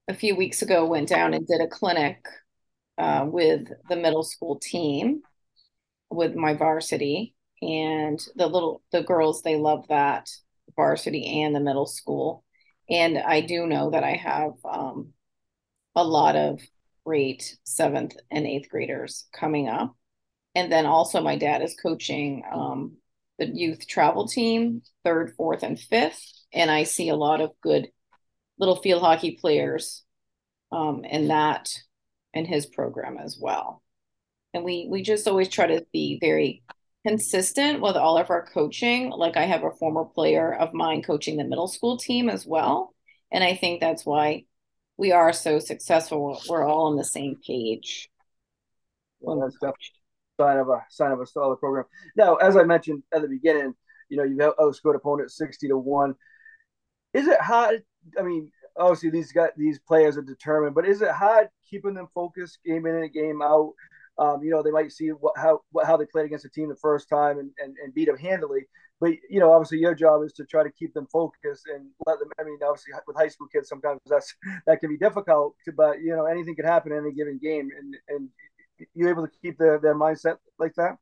a 0.07 0.13
few 0.13 0.36
weeks 0.36 0.62
ago 0.62 0.86
went 0.86 1.09
down 1.09 1.33
and 1.33 1.45
did 1.45 1.62
a 1.62 1.67
clinic 1.67 2.25
uh, 2.97 3.25
with 3.27 3.67
the 3.89 3.95
middle 3.95 4.24
school 4.24 4.57
team 4.57 5.21
with 6.09 6.33
my 6.36 6.53
varsity 6.53 7.36
and 7.62 8.19
the 8.36 8.47
little 8.47 8.81
the 8.91 9.03
girls 9.03 9.41
they 9.41 9.55
love 9.55 9.86
that 9.89 10.29
varsity 10.75 11.41
and 11.41 11.55
the 11.55 11.59
middle 11.59 11.86
school. 11.86 12.43
And 12.89 13.17
i 13.17 13.41
do 13.41 13.67
know 13.67 13.91
that 13.91 14.03
i 14.03 14.13
have 14.13 14.53
um, 14.63 15.13
a 15.98 16.04
lot 16.04 16.36
of 16.36 16.62
great 17.06 17.58
seventh 17.63 18.16
and 18.32 18.46
eighth 18.46 18.70
graders 18.70 19.27
coming 19.34 19.68
up 19.68 19.96
and 20.56 20.72
then 20.72 20.86
also 20.86 21.22
my 21.22 21.38
dad 21.38 21.62
is 21.62 21.75
coaching 21.82 22.44
um, 22.51 22.98
the 23.39 23.48
youth 23.48 23.88
travel 23.88 24.27
team 24.27 24.82
third 25.04 25.34
fourth 25.36 25.63
and 25.63 25.80
fifth 25.80 26.22
and 26.54 26.72
i 26.72 26.84
see 26.84 27.10
a 27.10 27.16
lot 27.16 27.42
of 27.42 27.51
good 27.62 27.89
little 28.60 28.77
field 28.77 29.01
hockey 29.01 29.38
players 29.42 30.04
um, 30.72 31.04
in 31.04 31.27
that 31.27 31.70
in 32.34 32.46
his 32.46 32.66
program 32.66 33.18
as 33.18 33.38
well 33.39 33.82
and 34.54 34.63
we 34.63 34.88
we 34.89 35.01
just 35.01 35.27
always 35.27 35.50
try 35.50 35.68
to 35.68 35.86
be 35.92 36.18
very 36.22 36.63
consistent 37.08 37.82
with 37.82 37.96
all 37.96 38.18
of 38.18 38.30
our 38.30 38.46
coaching. 38.46 39.10
Like 39.12 39.38
I 39.38 39.46
have 39.46 39.63
a 39.63 39.72
former 39.72 40.04
player 40.04 40.54
of 40.54 40.74
mine 40.74 41.01
coaching 41.01 41.38
the 41.38 41.46
middle 41.46 41.70
school 41.70 41.98
team 41.98 42.30
as 42.30 42.46
well. 42.46 42.94
And 43.32 43.44
I 43.44 43.56
think 43.56 43.80
that's 43.80 44.06
why 44.06 44.44
we 44.98 45.12
are 45.12 45.32
so 45.32 45.60
successful. 45.60 46.42
We're 46.50 46.66
all 46.66 46.88
on 46.88 46.98
the 46.98 47.04
same 47.04 47.38
page. 47.46 48.10
Well, 49.20 49.39
that's 49.39 49.56
definitely 49.56 49.77
sign 50.39 50.58
of 50.58 50.70
a 50.70 50.86
sign 50.89 51.12
of 51.12 51.20
a 51.20 51.25
solid 51.25 51.58
program. 51.58 51.86
Now, 52.16 52.36
as 52.36 52.56
I 52.56 52.63
mentioned 52.63 53.04
at 53.13 53.22
the 53.22 53.27
beginning, 53.27 53.74
you 54.10 54.18
know, 54.18 54.24
you 54.24 54.38
have 54.39 54.56
outscored 54.58 54.96
opponent 54.96 55.32
sixty 55.32 55.68
to 55.68 55.77
one. 55.77 56.16
Is 57.13 57.27
it 57.27 57.42
hard? 57.42 57.84
I 58.20 58.22
mean, 58.22 58.51
obviously 58.77 59.10
these 59.10 59.32
got 59.32 59.51
these 59.58 59.80
players 59.80 60.18
are 60.18 60.22
determined, 60.22 60.75
but 60.75 60.88
is 60.88 61.01
it 61.01 61.10
hard 61.10 61.50
keeping 61.70 61.96
them 61.96 62.08
focused 62.13 62.60
game 62.66 62.86
in 62.86 62.96
and 62.96 63.13
game 63.13 63.42
out? 63.42 63.74
Um, 64.20 64.44
you 64.44 64.50
know, 64.50 64.63
they 64.63 64.72
might 64.72 64.92
see 64.92 65.10
what, 65.10 65.34
how 65.38 65.62
what, 65.72 65.86
how 65.86 65.98
they 65.98 66.06
played 66.06 66.25
against 66.25 66.46
a 66.46 66.50
team 66.50 66.70
the 66.70 66.75
first 66.75 67.08
time 67.10 67.38
and, 67.38 67.51
and, 67.60 67.75
and 67.84 67.94
beat 67.94 68.08
them 68.08 68.18
handily. 68.18 68.68
But 69.00 69.12
you 69.30 69.39
know, 69.39 69.51
obviously, 69.51 69.77
your 69.80 69.94
job 69.94 70.24
is 70.24 70.34
to 70.34 70.46
try 70.46 70.63
to 70.63 70.72
keep 70.72 70.94
them 70.94 71.08
focused 71.12 71.68
and 71.74 71.89
let 72.08 72.20
them. 72.20 72.30
I 72.39 72.44
mean, 72.44 72.58
obviously, 72.63 72.94
with 73.06 73.16
high 73.16 73.27
school 73.27 73.48
kids, 73.48 73.70
sometimes 73.70 74.00
that's 74.08 74.34
that 74.66 74.80
can 74.80 74.89
be 74.89 74.98
difficult. 74.98 75.56
But 75.75 76.01
you 76.01 76.16
know, 76.16 76.25
anything 76.25 76.56
can 76.56 76.66
happen 76.66 76.92
in 76.92 77.00
any 77.00 77.13
given 77.13 77.38
game, 77.38 77.70
and 77.77 77.96
and 78.10 78.30
you're 78.96 79.10
able 79.10 79.27
to 79.27 79.32
keep 79.42 79.58
their 79.58 79.80
their 79.80 79.96
mindset 79.96 80.38
like 80.58 80.74
that. 80.75 80.98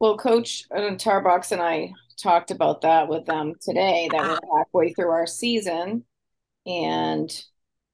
Well, 0.00 0.16
Coach 0.16 0.64
Tarboux 0.70 1.52
and 1.52 1.62
I 1.62 1.92
talked 2.20 2.50
about 2.50 2.82
that 2.82 3.08
with 3.08 3.26
them 3.26 3.54
today. 3.62 4.08
That 4.10 4.22
we're 4.22 4.58
halfway 4.58 4.92
through 4.92 5.10
our 5.10 5.26
season, 5.26 6.04
and 6.66 7.30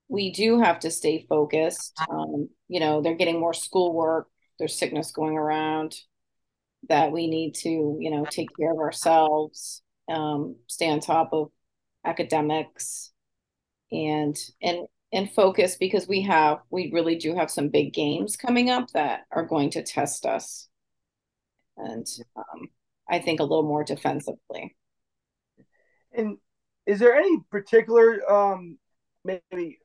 we 0.09 0.33
do 0.33 0.61
have 0.61 0.79
to 0.81 0.91
stay 0.91 1.27
focused. 1.29 1.93
Um, 2.11 2.49
you 2.69 2.81
know, 2.81 3.03
they're 3.03 3.15
getting 3.15 3.39
more 3.39 3.55
schoolwork, 3.55 4.29
there's 4.59 4.79
sickness 4.79 5.13
going 5.13 5.37
around 5.37 5.95
that 6.89 7.13
we 7.13 7.27
need 7.29 7.55
to, 7.55 7.97
you 8.01 8.11
know, 8.11 8.25
take 8.25 8.49
care 8.57 8.73
of 8.73 8.79
ourselves, 8.79 9.83
um, 10.09 10.57
stay 10.69 10.89
on 10.89 11.01
top 11.01 11.31
of 11.33 11.51
academics 12.05 13.13
and 13.93 14.37
and 14.61 14.87
and 15.13 15.31
focus 15.31 15.77
because 15.77 16.09
we 16.09 16.23
have 16.23 16.59
we 16.71 16.91
really 16.93 17.17
do 17.17 17.35
have 17.37 17.51
some 17.51 17.69
big 17.69 17.93
games 17.93 18.37
coming 18.37 18.71
up 18.71 18.89
that 18.93 19.21
are 19.31 19.47
going 19.47 19.71
to 19.71 19.83
test 19.83 20.27
us. 20.27 20.69
And 21.77 22.07
um, 22.37 22.69
i 23.09 23.19
think 23.19 23.41
a 23.41 23.45
little 23.45 23.65
more 23.65 23.85
defensively. 23.85 24.77
And 26.13 26.39
is 26.87 26.99
there 26.99 27.15
any 27.15 27.39
particular 27.51 28.31
um 28.31 28.79
maybe 29.25 29.79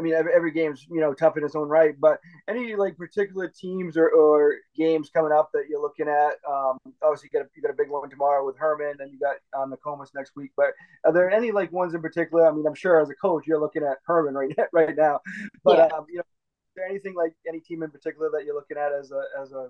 I 0.00 0.02
mean, 0.02 0.14
every, 0.14 0.32
every 0.32 0.50
game's 0.50 0.86
you 0.90 0.98
know 0.98 1.12
tough 1.12 1.36
in 1.36 1.44
its 1.44 1.54
own 1.54 1.68
right, 1.68 1.94
but 2.00 2.20
any 2.48 2.74
like 2.74 2.96
particular 2.96 3.48
teams 3.48 3.98
or, 3.98 4.08
or 4.08 4.54
games 4.74 5.10
coming 5.10 5.30
up 5.30 5.50
that 5.52 5.64
you're 5.68 5.80
looking 5.80 6.08
at? 6.08 6.36
Um, 6.50 6.78
obviously, 7.02 7.28
you 7.30 7.38
got 7.38 7.44
a, 7.44 7.50
you 7.54 7.60
got 7.60 7.70
a 7.70 7.76
big 7.76 7.90
one 7.90 8.08
tomorrow 8.08 8.46
with 8.46 8.56
Hermon, 8.56 8.96
and 8.98 9.12
you 9.12 9.18
got 9.18 9.36
um, 9.54 9.74
next 10.14 10.32
week. 10.36 10.52
But 10.56 10.72
are 11.04 11.12
there 11.12 11.30
any 11.30 11.52
like 11.52 11.70
ones 11.70 11.92
in 11.92 12.00
particular? 12.00 12.48
I 12.48 12.52
mean, 12.52 12.66
I'm 12.66 12.74
sure 12.74 12.98
as 12.98 13.10
a 13.10 13.14
coach, 13.14 13.46
you're 13.46 13.60
looking 13.60 13.82
at 13.82 13.98
Hermon 14.06 14.34
right 14.34 14.56
right 14.72 14.96
now. 14.96 15.20
But 15.62 15.76
yeah. 15.76 15.96
um, 15.96 16.06
you 16.08 16.16
know, 16.16 16.20
is 16.20 16.76
there 16.76 16.86
anything 16.86 17.14
like 17.14 17.34
any 17.46 17.60
team 17.60 17.82
in 17.82 17.90
particular 17.90 18.30
that 18.32 18.46
you're 18.46 18.54
looking 18.54 18.78
at 18.78 18.92
as 18.92 19.10
a 19.10 19.22
as 19.38 19.52
a 19.52 19.68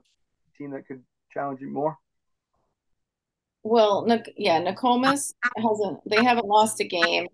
team 0.57 0.71
that 0.71 0.87
could 0.87 1.03
challenge 1.33 1.61
you 1.61 1.71
more? 1.71 1.99
Well, 3.65 4.07
yeah, 4.37 4.61
Nokomis 4.61 5.35
hasn't. 5.57 6.09
They 6.09 6.23
haven't 6.23 6.47
lost 6.47 6.81
a 6.81 6.85
game. 6.85 7.27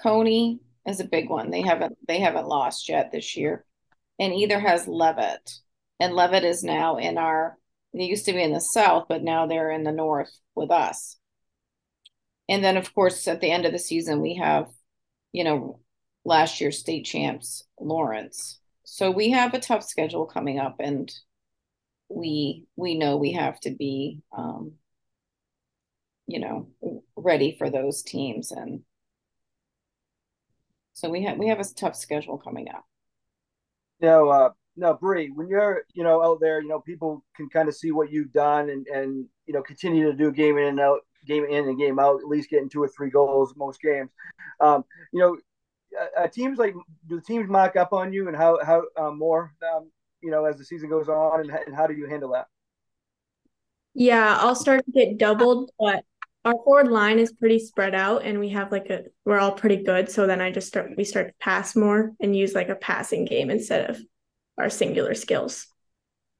Cony 0.00 0.60
is 0.86 1.00
a 1.00 1.04
big 1.04 1.28
one. 1.28 1.50
They 1.50 1.62
haven't 1.62 1.96
they 2.06 2.20
haven't 2.20 2.46
lost 2.46 2.88
yet 2.88 3.12
this 3.12 3.36
year. 3.36 3.64
And 4.18 4.32
either 4.34 4.60
has 4.60 4.86
Leavitt. 4.86 5.60
And 6.00 6.14
Leavitt 6.14 6.44
is 6.44 6.62
now 6.62 6.96
in 6.96 7.18
our 7.18 7.58
they 7.94 8.04
used 8.04 8.24
to 8.26 8.32
be 8.32 8.42
in 8.42 8.52
the 8.52 8.60
south, 8.60 9.06
but 9.08 9.22
now 9.22 9.46
they're 9.46 9.70
in 9.70 9.84
the 9.84 9.92
north 9.92 10.32
with 10.54 10.70
us. 10.70 11.18
And 12.48 12.64
then 12.64 12.76
of 12.76 12.94
course 12.94 13.26
at 13.28 13.40
the 13.40 13.50
end 13.50 13.66
of 13.66 13.72
the 13.72 13.78
season 13.78 14.20
we 14.20 14.36
have, 14.36 14.68
you 15.32 15.44
know, 15.44 15.80
last 16.24 16.60
year's 16.60 16.78
state 16.78 17.04
champs, 17.04 17.64
Lawrence. 17.80 18.60
So 18.84 19.10
we 19.10 19.30
have 19.30 19.54
a 19.54 19.60
tough 19.60 19.84
schedule 19.84 20.26
coming 20.26 20.58
up 20.58 20.76
and 20.80 21.12
we 22.08 22.66
we 22.76 22.94
know 22.94 23.16
we 23.16 23.32
have 23.32 23.58
to 23.60 23.70
be 23.70 24.20
um, 24.36 24.72
you 26.26 26.40
know 26.40 26.68
ready 27.16 27.56
for 27.58 27.70
those 27.70 28.02
teams 28.02 28.50
and 28.50 28.82
so 30.92 31.08
we 31.08 31.22
have 31.24 31.38
we 31.38 31.48
have 31.48 31.60
a 31.60 31.64
tough 31.64 31.96
schedule 31.96 32.38
coming 32.38 32.68
up. 32.68 32.84
No, 34.00 34.28
uh, 34.28 34.50
no, 34.76 34.94
Bre, 34.94 35.26
when 35.34 35.48
you're 35.48 35.84
you 35.94 36.04
know 36.04 36.22
out 36.22 36.40
there, 36.40 36.60
you 36.60 36.68
know 36.68 36.80
people 36.80 37.24
can 37.36 37.48
kind 37.48 37.68
of 37.68 37.74
see 37.74 37.92
what 37.92 38.10
you've 38.10 38.32
done 38.32 38.70
and 38.70 38.86
and 38.88 39.26
you 39.46 39.54
know 39.54 39.62
continue 39.62 40.10
to 40.10 40.16
do 40.16 40.32
game 40.32 40.58
in 40.58 40.64
and 40.64 40.80
out, 40.80 41.00
game 41.26 41.44
in 41.44 41.68
and 41.68 41.78
game 41.78 41.98
out, 41.98 42.20
at 42.20 42.28
least 42.28 42.50
getting 42.50 42.68
two 42.68 42.82
or 42.82 42.88
three 42.88 43.10
goals 43.10 43.54
most 43.56 43.80
games. 43.80 44.10
Um, 44.60 44.84
you 45.12 45.20
know, 45.20 45.36
uh, 46.18 46.26
teams 46.28 46.58
like 46.58 46.74
do 47.08 47.16
the 47.16 47.22
teams 47.22 47.48
mock 47.48 47.76
up 47.76 47.92
on 47.92 48.12
you 48.12 48.28
and 48.28 48.36
how 48.36 48.58
how 48.64 48.82
uh, 48.96 49.10
more 49.10 49.52
um, 49.74 49.90
you 50.22 50.30
know 50.30 50.44
as 50.44 50.56
the 50.56 50.64
season 50.64 50.88
goes 50.88 51.08
on 51.08 51.40
and, 51.40 51.50
and 51.50 51.74
how 51.74 51.86
do 51.86 51.94
you 51.94 52.06
handle 52.06 52.32
that? 52.32 52.46
Yeah, 53.94 54.38
I'll 54.40 54.54
start 54.54 54.84
to 54.86 54.90
get 54.90 55.18
doubled, 55.18 55.70
but 55.78 56.04
our 56.44 56.54
forward 56.64 56.88
line 56.88 57.18
is 57.18 57.32
pretty 57.32 57.58
spread 57.58 57.94
out 57.94 58.24
and 58.24 58.38
we 58.40 58.48
have 58.50 58.72
like 58.72 58.90
a 58.90 59.04
we're 59.24 59.38
all 59.38 59.52
pretty 59.52 59.82
good. 59.82 60.10
So 60.10 60.26
then 60.26 60.40
i 60.40 60.50
just 60.50 60.68
start 60.68 60.90
we 60.96 61.04
start 61.04 61.28
to 61.28 61.34
pass 61.40 61.76
more 61.76 62.12
and 62.20 62.36
use 62.36 62.54
like 62.54 62.68
a 62.68 62.74
passing 62.74 63.24
game 63.24 63.50
instead 63.50 63.88
of 63.88 63.98
our 64.58 64.68
singular 64.68 65.14
skills. 65.14 65.66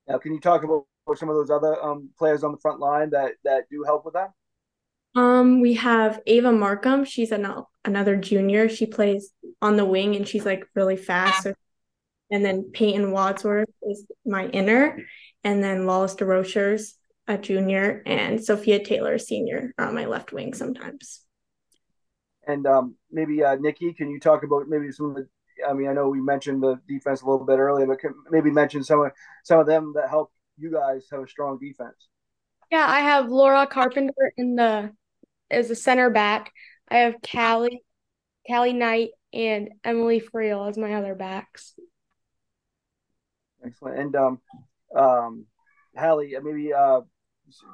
Now 0.08 0.18
can 0.18 0.34
you 0.34 0.40
talk 0.40 0.64
about 0.64 0.86
some 1.14 1.28
of 1.28 1.36
those 1.36 1.50
other 1.50 1.80
um, 1.82 2.10
players 2.18 2.42
on 2.44 2.52
the 2.52 2.58
front 2.58 2.80
line 2.80 3.10
that 3.10 3.32
that 3.44 3.64
do 3.70 3.84
help 3.84 4.04
with 4.04 4.14
that? 4.14 4.30
Um 5.14 5.60
we 5.60 5.74
have 5.74 6.20
ava 6.26 6.52
markham. 6.52 7.04
She's 7.04 7.30
an, 7.30 7.46
another 7.84 8.16
junior. 8.16 8.68
She 8.68 8.86
plays 8.86 9.30
on 9.60 9.76
the 9.76 9.84
wing 9.84 10.16
and 10.16 10.26
she's 10.26 10.44
like 10.44 10.64
really 10.74 10.96
fast. 10.96 11.46
And 12.30 12.44
then 12.44 12.70
peyton 12.72 13.12
wadsworth 13.12 13.68
is 13.82 14.06
my 14.24 14.46
inner. 14.48 14.98
And 15.44 15.62
then 15.62 15.86
lawless 15.86 16.14
derochers 16.14 16.94
a 17.28 17.38
junior, 17.38 18.02
and 18.06 18.42
Sophia 18.42 18.82
Taylor, 18.84 19.18
senior, 19.18 19.72
on 19.78 19.94
my 19.94 20.06
left 20.06 20.32
wing 20.32 20.54
sometimes. 20.54 21.24
And 22.46 22.66
um, 22.66 22.96
maybe 23.10 23.42
uh, 23.44 23.56
Nikki, 23.56 23.92
can 23.92 24.10
you 24.10 24.18
talk 24.18 24.42
about 24.42 24.68
maybe 24.68 24.90
some 24.90 25.10
of 25.10 25.14
the? 25.16 25.28
I 25.68 25.74
mean, 25.74 25.88
I 25.88 25.92
know 25.92 26.08
we 26.08 26.20
mentioned 26.20 26.62
the 26.62 26.80
defense 26.88 27.22
a 27.22 27.26
little 27.26 27.46
bit 27.46 27.58
earlier, 27.58 27.86
but 27.86 27.98
maybe 28.30 28.50
mention 28.50 28.82
some 28.82 29.00
of 29.00 29.12
some 29.44 29.60
of 29.60 29.66
them 29.66 29.92
that 29.94 30.08
help 30.08 30.32
you 30.58 30.72
guys 30.72 31.06
have 31.12 31.22
a 31.22 31.28
strong 31.28 31.58
defense. 31.58 32.08
Yeah, 32.70 32.86
I 32.88 33.00
have 33.00 33.28
Laura 33.28 33.66
Carpenter 33.66 34.32
in 34.36 34.56
the 34.56 34.92
as 35.50 35.70
a 35.70 35.76
center 35.76 36.10
back. 36.10 36.50
I 36.88 36.98
have 36.98 37.16
Callie, 37.22 37.84
Callie 38.48 38.72
Knight, 38.72 39.10
and 39.32 39.70
Emily 39.84 40.20
Friel 40.20 40.68
as 40.68 40.76
my 40.76 40.94
other 40.94 41.14
backs. 41.14 41.74
Excellent. 43.64 43.98
And 43.98 44.16
um, 44.16 44.40
um, 44.96 45.46
Halle, 45.94 46.32
maybe 46.42 46.72
uh, 46.72 47.00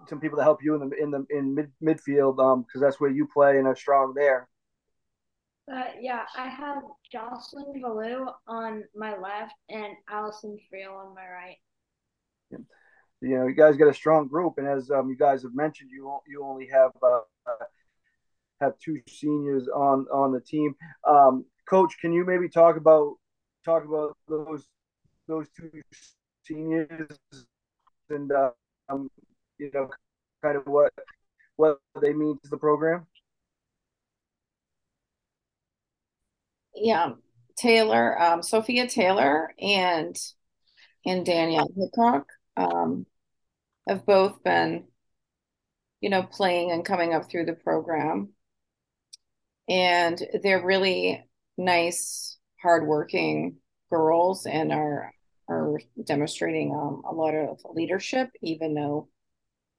some 0.09 0.21
people 0.21 0.39
to 0.39 0.43
help 0.43 0.63
you 0.63 0.75
in 0.75 0.89
the 0.89 0.97
in 0.97 1.11
the 1.11 1.27
in 1.31 1.55
mid 1.55 1.71
midfield 1.83 2.39
um 2.41 2.63
because 2.63 2.81
that's 2.81 3.01
where 3.01 3.11
you 3.11 3.29
play 3.33 3.59
and 3.59 3.67
are 3.67 3.77
strong 3.77 4.13
there. 4.15 4.49
Uh, 5.73 5.85
yeah, 6.01 6.23
I 6.37 6.49
have 6.49 6.83
Jocelyn 7.13 7.83
Valou 7.83 8.33
on 8.47 8.85
my 8.97 9.19
left 9.19 9.53
and 9.69 9.95
Allison 10.11 10.59
Friel 10.73 10.95
on 10.95 11.15
my 11.15 11.29
right. 11.29 11.57
Yeah. 12.51 12.59
you 13.21 13.37
know, 13.37 13.47
you 13.47 13.55
guys 13.55 13.77
got 13.77 13.89
a 13.89 13.95
strong 13.95 14.29
group, 14.29 14.55
and 14.57 14.67
as 14.67 14.91
um, 14.91 15.11
you 15.11 15.17
guys 15.17 15.43
have 15.43 15.55
mentioned, 15.55 15.91
you 15.93 16.19
you 16.27 16.43
only 16.43 16.69
have 16.73 16.93
uh, 17.03 17.21
have 18.61 18.79
two 18.79 19.01
seniors 19.09 19.69
on 19.69 20.07
on 20.13 20.33
the 20.33 20.41
team. 20.41 20.75
Um, 21.07 21.45
Coach, 21.69 21.97
can 22.01 22.13
you 22.13 22.25
maybe 22.25 22.49
talk 22.49 22.77
about 22.77 23.17
talk 23.65 23.85
about 23.85 24.17
those 24.27 24.67
those 25.27 25.49
two 25.55 25.71
seniors 26.45 27.19
and 28.11 28.31
um, 28.89 29.09
you 29.59 29.71
know, 29.73 29.91
kind 30.43 30.57
of 30.57 30.67
what 30.67 30.93
what 31.57 31.79
they 32.01 32.13
mean 32.13 32.39
to 32.43 32.51
the 32.51 32.57
program? 32.57 33.07
Yeah, 36.75 37.13
Taylor, 37.57 38.21
um, 38.21 38.43
Sophia 38.43 38.87
Taylor, 38.89 39.53
and 39.61 40.17
and 41.05 41.27
Danielle 41.27 41.71
Hickok 41.77 42.27
um, 42.57 43.07
have 43.89 44.07
both 44.07 44.43
been, 44.45 44.85
you 46.01 46.11
know, 46.11 46.23
playing 46.23 46.71
and 46.71 46.85
coming 46.85 47.15
up 47.15 47.31
through 47.31 47.47
the 47.47 47.55
program, 47.55 48.31
and 49.69 50.21
they're 50.43 50.65
really 50.65 51.25
nice, 51.57 52.39
hardworking 52.63 53.57
girls, 53.91 54.47
and 54.47 54.73
are 54.73 55.13
are 55.49 55.81
demonstrating 56.05 56.75
um, 56.75 57.03
a 57.09 57.15
lot 57.15 57.35
of 57.35 57.61
leadership, 57.75 58.31
even 58.43 58.75
though 58.75 59.09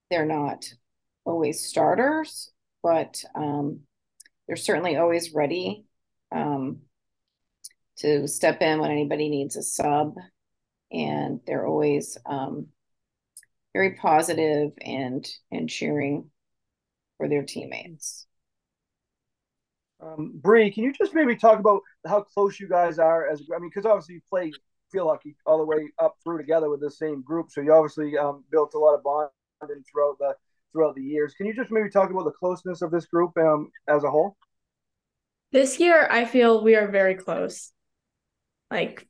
they're 0.09 0.25
not 0.25 0.65
always 1.25 1.65
starters, 1.65 2.51
but 2.81 3.23
um, 3.35 3.81
they're 4.47 4.55
certainly 4.55 4.97
always 4.97 5.33
ready 5.33 5.85
um, 6.31 6.79
to 7.97 8.27
step 8.27 8.61
in 8.61 8.79
when 8.79 8.91
anybody 8.91 9.29
needs 9.29 9.55
a 9.55 9.61
sub. 9.61 10.15
And 10.91 11.39
they're 11.45 11.67
always 11.67 12.17
um, 12.25 12.67
very 13.73 13.95
positive 13.95 14.71
and 14.81 15.27
and 15.51 15.69
cheering 15.69 16.31
for 17.17 17.29
their 17.29 17.43
teammates. 17.43 18.25
Um, 20.01 20.31
Bree, 20.33 20.71
can 20.71 20.83
you 20.83 20.93
just 20.93 21.13
maybe 21.13 21.35
talk 21.35 21.59
about 21.59 21.81
how 22.07 22.21
close 22.21 22.59
you 22.59 22.67
guys 22.67 22.97
are? 22.97 23.27
As 23.27 23.43
I 23.53 23.59
mean, 23.59 23.69
because 23.69 23.85
obviously 23.85 24.15
you 24.15 24.21
play 24.27 24.51
feel 24.91 25.07
lucky 25.07 25.35
all 25.45 25.57
the 25.57 25.65
way 25.65 25.89
up 25.99 26.15
through 26.23 26.37
together 26.37 26.69
with 26.69 26.81
the 26.81 26.91
same 26.91 27.21
group, 27.21 27.51
so 27.51 27.61
you 27.61 27.73
obviously 27.73 28.17
um, 28.17 28.43
built 28.51 28.73
a 28.73 28.79
lot 28.79 28.95
of 28.95 29.03
bonding 29.03 29.83
throughout 29.91 30.17
the 30.19 30.33
throughout 30.71 30.95
the 30.95 31.03
years. 31.03 31.33
Can 31.35 31.47
you 31.47 31.53
just 31.53 31.71
maybe 31.71 31.89
talk 31.89 32.11
about 32.11 32.25
the 32.25 32.31
closeness 32.31 32.81
of 32.81 32.91
this 32.91 33.05
group 33.05 33.37
um, 33.37 33.71
as 33.87 34.03
a 34.03 34.11
whole? 34.11 34.37
This 35.51 35.79
year, 35.79 36.07
I 36.09 36.25
feel 36.25 36.63
we 36.63 36.75
are 36.75 36.87
very 36.87 37.15
close, 37.15 37.71
like 38.69 39.07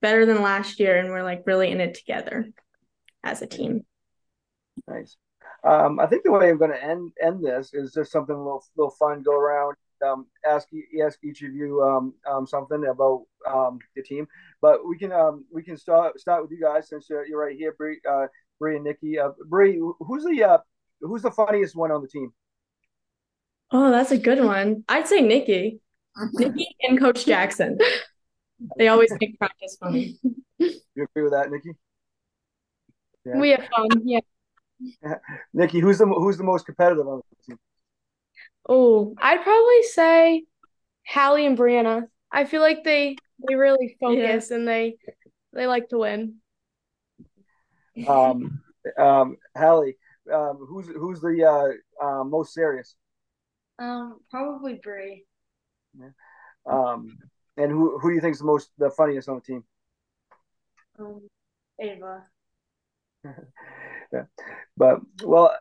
better 0.00 0.24
than 0.24 0.42
last 0.42 0.78
year, 0.78 0.98
and 0.98 1.10
we're 1.10 1.24
like 1.24 1.42
really 1.46 1.70
in 1.70 1.80
it 1.80 1.94
together 1.94 2.48
as 3.24 3.42
a 3.42 3.46
team. 3.46 3.84
Nice. 4.86 5.16
Um, 5.64 6.00
I 6.00 6.06
think 6.06 6.24
the 6.24 6.32
way 6.32 6.50
I'm 6.50 6.58
going 6.58 6.72
to 6.72 6.82
end 6.82 7.12
end 7.22 7.44
this 7.44 7.72
is 7.72 7.92
just 7.92 8.10
something 8.10 8.34
a 8.34 8.38
little 8.38 8.64
little 8.76 8.94
fun. 8.98 9.22
Go 9.22 9.32
around, 9.38 9.76
um, 10.02 10.26
ask 10.46 10.68
ask 11.04 11.18
each 11.24 11.42
of 11.42 11.52
you 11.52 11.82
um, 11.82 12.14
um, 12.30 12.46
something 12.46 12.84
about 12.86 13.24
um, 13.48 13.78
the 13.96 14.02
team, 14.02 14.26
but 14.60 14.86
we 14.86 14.98
can 14.98 15.12
um, 15.12 15.44
we 15.52 15.62
can 15.62 15.76
start 15.76 16.18
start 16.20 16.42
with 16.42 16.50
you 16.50 16.60
guys 16.60 16.88
since 16.88 17.08
you're, 17.08 17.26
you're 17.26 17.40
right 17.40 17.56
here, 17.56 17.74
Bre, 17.76 17.92
uh, 18.08 18.26
Bre 18.58 18.76
and 18.76 18.84
Nikki. 18.84 19.18
Uh, 19.18 19.30
Bre, 19.46 19.72
who's 20.00 20.24
the 20.24 20.44
uh, 20.44 20.58
who's 21.00 21.22
the 21.22 21.30
funniest 21.30 21.76
one 21.76 21.90
on 21.90 22.02
the 22.02 22.08
team? 22.08 22.32
Oh, 23.70 23.90
that's 23.90 24.10
a 24.10 24.18
good 24.18 24.44
one. 24.44 24.84
I'd 24.88 25.08
say 25.08 25.20
Nikki. 25.20 25.80
Nikki 26.34 26.76
and 26.82 27.00
Coach 27.00 27.24
Jackson. 27.24 27.78
They 28.76 28.88
always 28.88 29.12
make 29.20 29.38
practice 29.38 29.76
funny. 29.80 30.18
You 30.58 31.04
agree 31.04 31.22
with 31.22 31.32
that, 31.32 31.50
Nikki? 31.50 31.70
Yeah. 33.24 33.38
We 33.38 33.50
have 33.50 33.66
fun. 33.74 33.88
Yeah. 34.04 34.20
Nikki, 35.54 35.80
who's 35.80 35.98
the 35.98 36.06
who's 36.06 36.36
the 36.36 36.44
most 36.44 36.66
competitive 36.66 37.06
on 37.06 37.20
the 37.30 37.44
team? 37.44 37.58
Oh, 38.68 39.14
I'd 39.18 39.42
probably 39.42 39.82
say 39.82 40.44
Halle 41.02 41.46
and 41.46 41.58
Brianna. 41.58 42.06
I 42.30 42.44
feel 42.44 42.60
like 42.60 42.84
they 42.84 43.16
they 43.46 43.54
really 43.54 43.96
focus 44.00 44.50
yeah. 44.50 44.56
and 44.56 44.68
they 44.68 44.96
they 45.52 45.66
like 45.66 45.88
to 45.88 45.98
win. 45.98 46.36
Um, 48.08 48.62
um, 48.98 49.36
Halle, 49.54 49.92
um, 50.32 50.66
who's 50.68 50.86
who's 50.88 51.20
the 51.20 51.44
uh, 51.44 52.04
uh, 52.04 52.24
most 52.24 52.54
serious? 52.54 52.94
Um, 53.78 54.20
probably 54.30 54.80
Bre. 54.82 55.22
Yeah. 55.98 56.10
Um, 56.66 57.18
and 57.56 57.70
who 57.70 57.98
who 57.98 58.10
do 58.10 58.14
you 58.14 58.20
think 58.20 58.34
is 58.34 58.38
the 58.38 58.46
most 58.46 58.70
the 58.78 58.90
funniest 58.90 59.28
on 59.28 59.36
the 59.36 59.40
team? 59.40 59.64
Um, 60.98 61.28
Ava. 61.80 62.24
yeah, 64.12 64.24
but 64.76 65.00
well, 65.22 65.54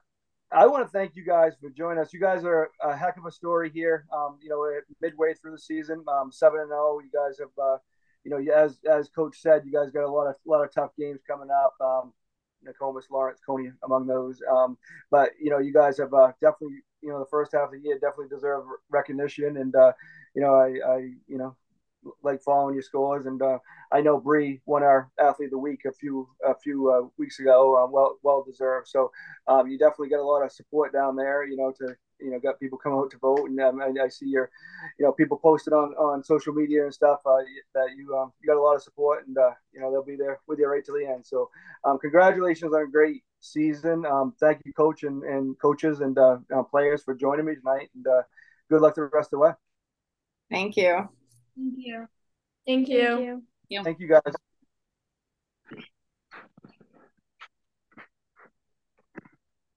I 0.54 0.68
want 0.68 0.86
to 0.86 0.92
thank 0.92 1.16
you 1.16 1.24
guys 1.24 1.54
for 1.62 1.70
joining 1.70 2.00
us. 2.00 2.12
You 2.12 2.20
guys 2.20 2.44
are 2.44 2.72
a 2.82 2.96
heck 2.96 3.18
of 3.18 3.26
a 3.26 3.32
story 3.32 3.72
here. 3.74 4.06
Um, 4.14 4.38
you 4.42 4.50
know, 4.50 4.68
midway 5.02 5.34
through 5.34 5.52
the 5.52 5.60
season, 5.60 6.04
um, 6.10 6.32
seven 6.32 6.60
and 6.60 6.70
zero. 6.70 7.00
You 7.00 7.10
guys 7.14 7.40
have, 7.40 7.50
uh, 7.62 7.78
you 8.26 8.32
know, 8.32 8.54
as 8.54 8.80
as 8.90 9.10
coach 9.10 9.40
said, 9.40 9.64
you 9.66 9.72
guys 9.72 9.92
got 9.92 10.04
a 10.04 10.12
lot 10.12 10.28
of 10.28 10.36
lot 10.46 10.64
of 10.64 10.74
tough 10.74 10.92
games 11.00 11.22
coming 11.26 11.50
up. 11.50 11.74
Um, 11.80 12.14
Nokomis, 12.68 13.10
Lawrence, 13.10 13.40
Cony 13.46 13.72
among 13.84 14.08
those. 14.08 14.42
Um, 14.52 14.78
but 15.10 15.32
you 15.40 15.50
know, 15.50 15.60
you 15.60 15.74
guys 15.74 15.98
have 15.98 16.14
uh, 16.14 16.32
definitely, 16.42 16.84
you 17.02 17.10
know, 17.10 17.20
the 17.20 17.30
first 17.32 17.54
half 17.54 17.68
of 17.68 17.72
the 17.72 17.80
year 17.80 17.96
definitely 17.96 18.28
deserve 18.30 18.66
recognition, 18.90 19.58
and 19.58 19.74
uh, 19.76 19.94
you 20.36 20.42
know, 20.42 20.56
I, 20.56 20.68
I, 20.86 20.98
you 21.28 21.38
know, 21.38 21.56
like 22.24 22.42
following 22.42 22.76
your 22.76 22.84
scores, 22.84 23.26
and 23.26 23.42
uh, 23.42 23.60
I 23.92 24.02
know 24.02 24.20
Bre 24.20 24.54
won 24.66 24.84
our 24.84 25.10
athlete 25.20 25.48
of 25.48 25.52
the 25.52 25.58
week 25.58 25.82
a 25.86 25.92
few 25.92 26.28
a 26.46 26.56
few 26.56 26.90
uh, 26.92 27.08
weeks 27.18 27.40
ago, 27.40 27.84
um, 27.84 27.92
well 27.92 28.18
well 28.24 28.44
deserved. 28.44 28.88
So 28.88 29.12
um, 29.48 29.68
you 29.68 29.78
definitely 29.78 30.10
get 30.10 30.20
a 30.20 30.24
lot 30.24 30.44
of 30.44 30.52
support 30.52 30.94
down 30.94 31.16
there, 31.16 31.44
you 31.46 31.58
know, 31.58 31.72
to 31.80 31.96
you 32.20 32.32
know 32.32 32.40
got 32.40 32.60
people 32.60 32.78
come 32.78 32.94
out 32.94 33.12
to 33.12 33.18
vote, 33.18 33.50
and 33.50 33.60
um, 33.60 33.82
I, 33.82 34.04
I, 34.04 34.08
see 34.08 34.28
your, 34.28 34.50
you 35.00 35.06
know, 35.06 35.12
people 35.12 35.38
posted 35.38 35.74
on 35.74 35.94
on 35.94 36.24
social 36.24 36.54
media 36.54 36.84
and 36.84 36.94
stuff 36.94 37.20
uh, 37.26 37.38
that 37.74 37.90
you 37.96 38.16
um, 38.18 38.32
you 38.42 38.48
got 38.48 38.60
a 38.60 38.62
lot 38.62 38.76
of 38.76 38.84
support, 38.84 39.28
and 39.28 39.38
uh, 39.38 39.52
you 39.74 39.82
know 39.82 39.92
they'll 39.92 40.04
be 40.04 40.16
there 40.16 40.40
with 40.48 40.60
you 40.60 40.68
right 40.68 40.86
to 40.86 40.92
the 40.92 41.08
end. 41.08 41.26
So 41.26 41.50
um, 41.84 42.00
congratulations 42.00 42.74
on 42.74 42.84
a 42.84 42.88
great 42.88 43.24
season. 43.40 44.06
Um, 44.06 44.34
thank 44.40 44.62
you, 44.66 44.74
coach 44.74 45.04
and, 45.04 45.24
and 45.24 45.60
coaches 45.60 46.00
and 46.00 46.18
uh, 46.18 46.38
uh, 46.56 46.64
players 46.64 47.04
for 47.04 47.14
joining 47.14 47.46
me 47.46 47.56
tonight, 47.56 47.90
and 47.96 48.08
uh, 48.08 48.22
good 48.70 48.82
luck 48.82 48.96
the 48.96 49.04
rest 49.04 49.28
of 49.28 49.32
the 49.32 49.40
way. 49.40 49.52
Thank 50.50 50.78
you. 50.78 51.10
Thank 51.56 51.74
you. 51.78 52.08
Thank 52.66 52.90
you. 52.90 53.06
Thank 53.08 53.44
you. 53.70 53.84
Thank 53.84 54.00
you, 54.00 54.08
guys. 54.08 54.36